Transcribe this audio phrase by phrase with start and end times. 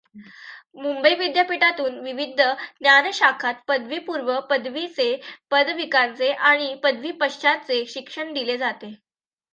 [0.75, 2.41] मुंबई विद्यापीठातून विविध
[2.41, 5.15] ज्ञानशाखांत पदवीपूर्व, पदवीचे,
[5.51, 8.93] पदविकांचे आणि पदवी पश्चातचे शिक्षण दिले जाते.